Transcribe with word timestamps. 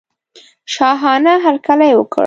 شاهانه 0.73 1.31
هرکلی 1.45 1.91
وکړ. 2.01 2.19